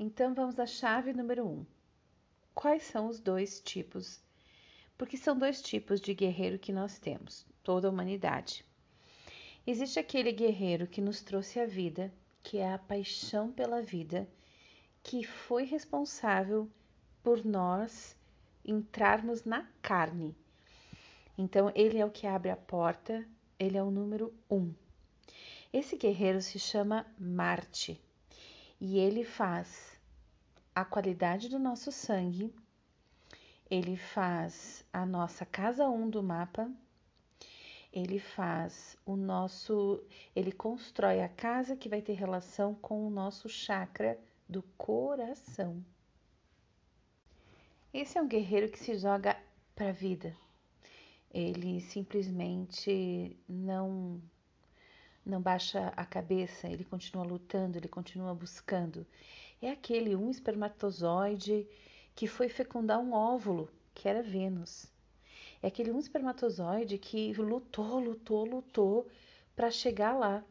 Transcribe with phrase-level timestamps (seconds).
[0.00, 1.66] Então vamos à chave número um.
[2.54, 4.20] Quais são os dois tipos?
[4.96, 8.64] Porque são dois tipos de guerreiro que nós temos, toda a humanidade.
[9.66, 12.12] Existe aquele guerreiro que nos trouxe a vida,
[12.44, 14.28] que é a paixão pela vida,
[15.02, 16.70] que foi responsável
[17.20, 18.16] por nós
[18.64, 20.32] entrarmos na carne.
[21.36, 23.26] Então, ele é o que abre a porta,
[23.58, 24.72] ele é o número um.
[25.72, 28.00] Esse guerreiro se chama Marte
[28.80, 29.98] e ele faz
[30.74, 32.54] a qualidade do nosso sangue,
[33.70, 36.70] ele faz a nossa casa 1 um do mapa,
[37.92, 40.02] ele faz o nosso,
[40.34, 45.84] ele constrói a casa que vai ter relação com o nosso chakra do coração.
[47.92, 49.36] Esse é um guerreiro que se joga
[49.74, 50.36] para a vida.
[51.30, 54.22] Ele simplesmente não
[55.28, 59.06] não baixa a cabeça, ele continua lutando, ele continua buscando.
[59.60, 61.68] É aquele um espermatozoide
[62.14, 64.86] que foi fecundar um óvulo, que era Vênus.
[65.62, 69.08] É aquele um espermatozoide que lutou, lutou, lutou
[69.54, 70.42] para chegar lá.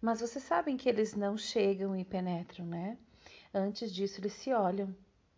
[0.00, 2.98] Mas vocês sabem que eles não chegam e penetram, né?
[3.52, 4.94] Antes disso, eles se olham,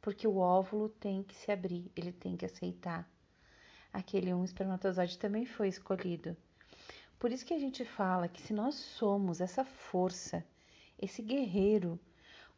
[0.00, 3.08] porque o óvulo tem que se abrir, ele tem que aceitar.
[3.92, 6.36] Aquele um espermatozoide também foi escolhido.
[7.22, 10.44] Por isso que a gente fala que se nós somos essa força,
[11.00, 11.96] esse guerreiro,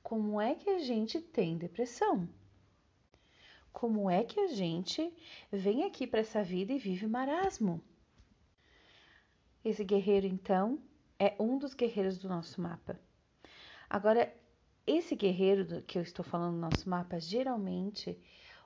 [0.03, 2.27] como é que a gente tem depressão?
[3.75, 5.13] Como é que a gente
[5.53, 7.79] vem aqui para essa vida e vive marasmo?
[9.63, 10.79] Esse guerreiro, então,
[11.19, 12.99] é um dos guerreiros do nosso mapa.
[13.91, 14.35] Agora,
[14.87, 18.19] esse guerreiro que eu estou falando no nosso mapa, geralmente,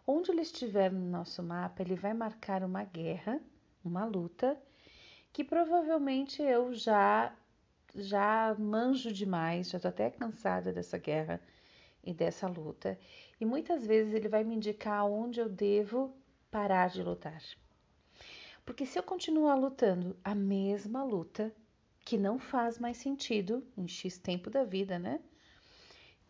[0.07, 3.41] onde ele estiver no nosso mapa, ele vai marcar uma guerra,
[3.85, 4.57] uma luta,
[5.33, 7.35] que provavelmente eu já
[7.95, 11.41] já manjo demais, já estou até cansada dessa guerra
[12.05, 12.99] e dessa luta.
[13.41, 16.15] E muitas vezes ele vai me indicar onde eu devo
[16.51, 17.43] parar de lutar.
[18.65, 21.53] Porque se eu continuar lutando a mesma luta,
[22.05, 25.19] que não faz mais sentido em X tempo da vida, né?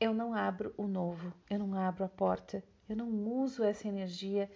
[0.00, 3.08] eu não abro o novo, eu não abro a porta, eu não
[3.42, 4.50] uso essa energia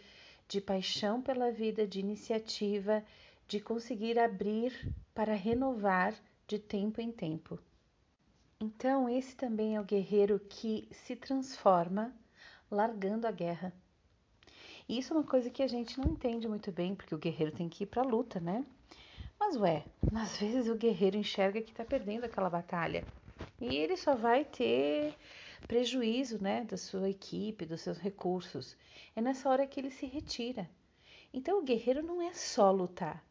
[0.48, 3.04] de paixão pela vida, de iniciativa,
[3.52, 4.72] de conseguir abrir
[5.14, 6.14] para renovar
[6.46, 7.58] de tempo em tempo.
[8.58, 12.16] Então, esse também é o guerreiro que se transforma
[12.70, 13.70] largando a guerra.
[14.88, 17.52] E isso é uma coisa que a gente não entende muito bem, porque o guerreiro
[17.52, 18.64] tem que ir para a luta, né?
[19.38, 19.84] Mas ué,
[20.14, 23.04] às vezes o guerreiro enxerga que está perdendo aquela batalha
[23.60, 25.14] e ele só vai ter
[25.68, 28.78] prejuízo, né, da sua equipe, dos seus recursos.
[29.14, 30.70] É nessa hora que ele se retira.
[31.34, 33.22] Então o guerreiro não é só lutar.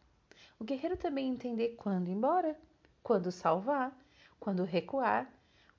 [0.61, 2.55] O guerreiro também entender quando ir embora,
[3.01, 3.91] quando salvar,
[4.39, 5.27] quando recuar,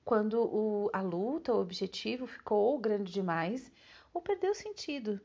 [0.03, 3.71] quando o, a luta, o objetivo ficou grande demais
[4.13, 5.21] ou perdeu sentido.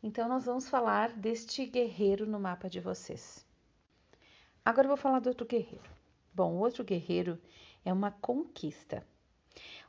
[0.00, 3.44] Então nós vamos falar deste guerreiro no mapa de vocês.
[4.64, 5.90] Agora eu vou falar do outro guerreiro.
[6.32, 7.42] Bom, o outro guerreiro
[7.84, 9.04] é uma conquista.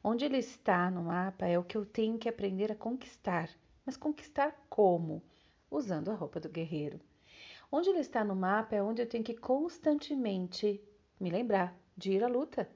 [0.03, 3.51] Onde ele está no mapa é o que eu tenho que aprender a conquistar.
[3.85, 5.21] Mas conquistar como?
[5.69, 6.99] Usando a roupa do guerreiro.
[7.75, 10.79] Onde ele está no mapa é onde eu tenho que constantemente
[11.19, 12.69] me lembrar de ir à luta,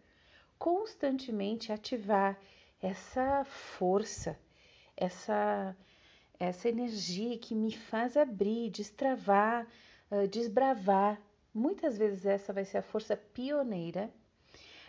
[0.57, 2.35] constantemente ativar
[2.81, 4.35] essa força,
[4.95, 5.77] essa
[6.39, 9.67] essa energia que me faz abrir, destravar,
[10.31, 11.21] desbravar.
[11.53, 14.11] Muitas vezes essa vai ser a força pioneira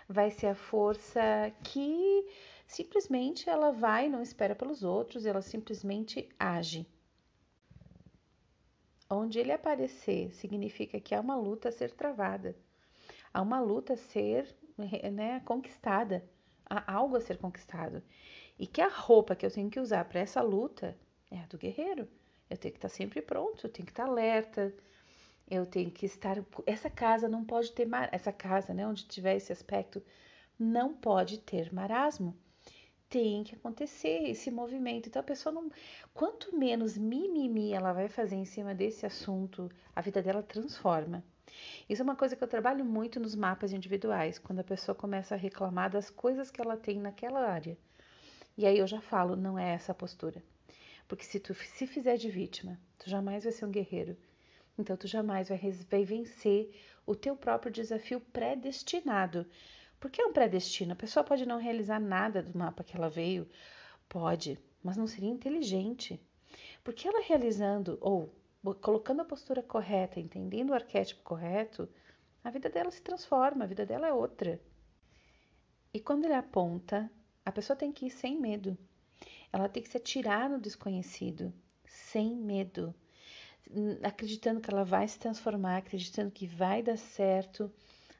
[0.08, 1.20] vai ser a força
[1.62, 2.26] que
[2.66, 6.86] simplesmente ela vai, não espera pelos outros, ela simplesmente age.
[9.10, 12.54] Onde ele aparecer significa que há uma luta a ser travada,
[13.32, 14.54] há uma luta a ser
[15.12, 16.22] né, conquistada,
[16.69, 18.02] há algo a ser conquistado.
[18.58, 20.96] E que a roupa que eu tenho que usar para essa luta
[21.30, 22.08] é a do guerreiro.
[22.50, 24.74] Eu tenho que estar sempre pronto, eu tenho que estar alerta,
[25.50, 26.36] eu tenho que estar.
[26.66, 27.86] Essa casa não pode ter.
[27.86, 28.08] Mar...
[28.12, 30.02] Essa casa, né, onde tiver esse aspecto,
[30.58, 32.36] não pode ter marasmo.
[33.08, 35.08] Tem que acontecer esse movimento.
[35.08, 35.70] Então a pessoa não.
[36.12, 41.25] Quanto menos mimimi ela vai fazer em cima desse assunto, a vida dela transforma.
[41.88, 45.34] Isso é uma coisa que eu trabalho muito nos mapas individuais, quando a pessoa começa
[45.34, 47.76] a reclamar das coisas que ela tem naquela área.
[48.56, 50.43] E aí eu já falo, não é essa a postura.
[51.06, 54.16] Porque se tu se fizer de vítima, tu jamais vai ser um guerreiro
[54.78, 56.70] então tu jamais vai, vai vencer
[57.04, 59.44] o teu próprio desafio predestinado.
[60.00, 60.93] Por que é um predestino?
[60.93, 63.49] A pessoa pode não realizar nada do mapa que ela veio,
[64.09, 66.21] pode, mas não seria inteligente.
[66.85, 68.35] Porque ela realizando ou
[68.81, 71.89] colocando a postura correta, entendendo o arquétipo correto,
[72.43, 74.61] a vida dela se transforma, a vida dela é outra.
[75.93, 77.11] E quando ele aponta,
[77.49, 78.77] A pessoa tem que ir sem medo.
[79.50, 81.50] Ela tem que se atirar no desconhecido,
[81.87, 82.95] sem medo,
[84.03, 87.73] acreditando que ela vai se transformar, acreditando que vai dar certo,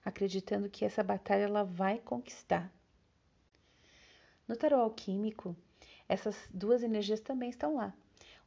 [0.09, 2.73] acreditando que essa batalha ela vai conquistar.
[4.47, 5.55] No tarot alquímico,
[6.09, 7.95] essas duas energias também estão lá.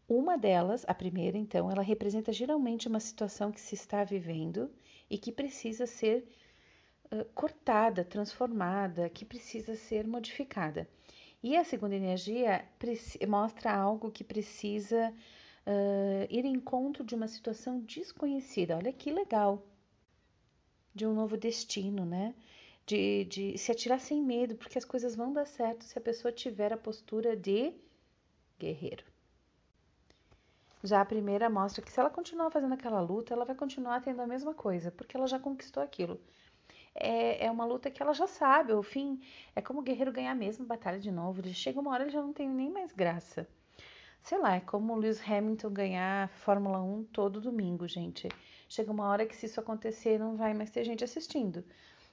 [0.07, 4.69] Uma delas, a primeira, então, ela representa geralmente uma situação que se está vivendo
[5.09, 6.27] e que precisa ser
[7.33, 10.87] cortada, transformada, que precisa ser modificada.
[11.43, 12.65] E a segunda energia
[13.27, 15.13] mostra algo que precisa
[15.65, 18.77] uh, ir em encontro de uma situação desconhecida.
[18.77, 19.65] Olha que legal!
[20.93, 22.33] De um novo destino, né?
[22.85, 26.31] De, de se atirar sem medo, porque as coisas vão dar certo se a pessoa
[26.31, 27.73] tiver a postura de
[28.59, 29.03] guerreiro.
[30.83, 34.21] Já a primeira mostra que se ela continuar fazendo aquela luta, ela vai continuar tendo
[34.21, 36.19] a mesma coisa, porque ela já conquistou aquilo
[36.95, 38.73] é, é uma luta que ela já sabe.
[38.73, 39.21] O fim
[39.55, 41.41] é como o guerreiro ganhar a mesma batalha de novo.
[41.41, 43.47] Ele chega uma hora ele já não tem nem mais graça.
[44.21, 48.29] Sei lá, é como o Lewis Hamilton ganhar Fórmula 1 todo domingo, gente.
[48.69, 51.63] Chega uma hora que se isso acontecer não vai mais ter gente assistindo.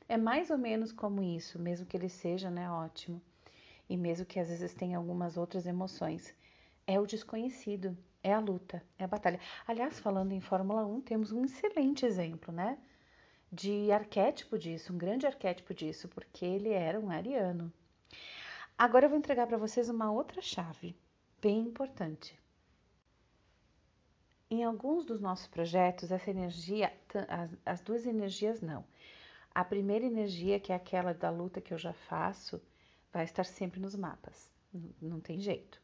[0.08, 3.20] É mais ou menos como isso, mesmo que ele seja, né, ótimo.
[3.88, 6.34] E mesmo que às vezes tenha algumas outras emoções.
[6.87, 9.38] É o desconhecido, é a luta, é a batalha.
[9.66, 12.78] Aliás, falando em Fórmula 1, temos um excelente exemplo, né?
[13.50, 17.72] de arquétipo disso, um grande arquétipo disso, porque ele era um ariano.
[18.76, 20.94] Agora eu vou entregar para vocês uma outra chave,
[21.40, 22.38] bem importante.
[24.50, 26.93] Em alguns dos nossos projetos, essa energia,
[27.29, 28.85] as, as duas energias não.
[29.55, 32.61] A primeira energia, que é aquela da luta que eu já faço,
[33.12, 35.81] vai estar sempre nos mapas, não, não tem jeito.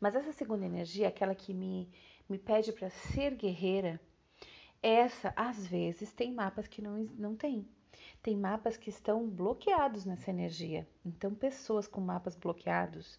[0.00, 1.90] Mas essa segunda energia, aquela que me,
[2.28, 4.00] me pede para ser guerreira,
[4.82, 7.68] essa, às vezes, tem mapas que não, não tem.
[8.22, 10.88] Tem mapas que estão bloqueados nessa energia.
[11.04, 13.18] Então, pessoas com mapas bloqueados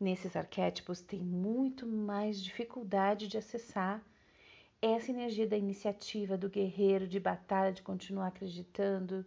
[0.00, 4.02] nesses arquétipos têm muito mais dificuldade de acessar
[4.80, 9.26] essa energia da iniciativa, do guerreiro, de batalha, de continuar acreditando.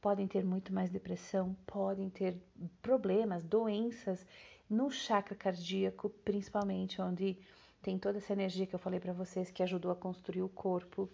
[0.00, 2.36] Podem ter muito mais depressão, podem ter
[2.82, 4.26] problemas, doenças
[4.68, 7.38] no chakra cardíaco, principalmente onde
[7.80, 11.08] tem toda essa energia que eu falei para vocês que ajudou a construir o corpo,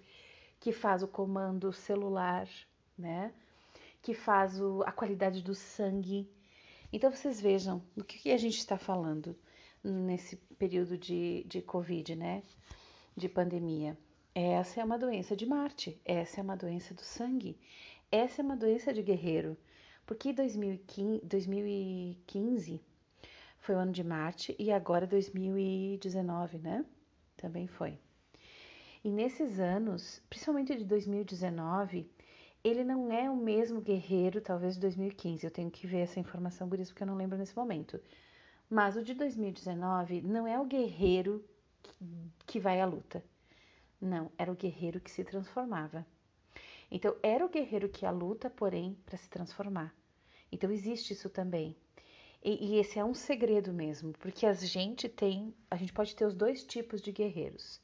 [0.59, 2.49] que faz o comando celular,
[2.97, 3.33] né?
[4.01, 6.29] Que faz o, a qualidade do sangue.
[6.93, 9.37] Então vocês vejam do que, a gente está falando
[9.83, 12.43] nesse período de, de Covid, né?
[13.17, 13.97] De pandemia.
[14.35, 17.59] Essa é uma doença de Marte, essa é uma doença do sangue,
[18.11, 19.57] essa é uma doença de guerreiro.
[20.05, 22.81] Porque 2015, 2015
[23.61, 26.85] foi o ano de Marte e agora 2019, né?
[27.37, 27.99] Também foi.
[29.05, 32.11] E nesses anos, principalmente de 2019,
[32.63, 35.45] ele não é o mesmo guerreiro, talvez de 2015.
[35.45, 38.01] Eu tenho que ver essa informação por isso porque eu não lembro nesse momento.
[38.69, 41.45] Mas o de 2019 não é o guerreiro
[42.47, 43.25] que vai à luta.
[44.01, 46.07] Não, era o guerreiro que se transformava.
[46.91, 49.95] Então, era o guerreiro que à luta, porém, para se transformar.
[50.51, 51.77] Então, existe isso também.
[52.43, 56.25] E, e, esse é um segredo mesmo, porque a gente tem, a gente pode ter
[56.25, 57.81] os dois tipos de guerreiros.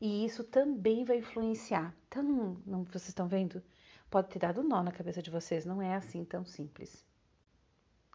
[0.00, 1.94] E isso também vai influenciar.
[2.08, 3.62] Então, não, não, vocês estão vendo?
[4.12, 7.02] Pode ter dado nó na cabeça de vocês, não é assim tão simples.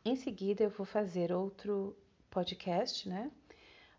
[0.06, 1.98] Em seguida, eu vou fazer outro
[2.30, 3.32] podcast, né?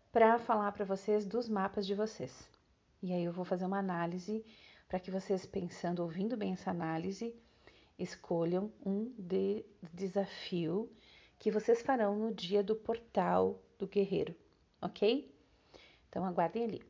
[0.09, 2.49] Para falar para vocês dos mapas de vocês.
[3.03, 4.45] E aí eu vou fazer uma análise
[4.87, 7.35] para que vocês, pensando, ouvindo bem essa análise,
[7.97, 10.89] escolham um de desafio
[11.37, 14.33] que vocês farão no dia do portal do guerreiro,
[14.81, 15.29] ok?
[16.07, 16.88] Então aguardem ali.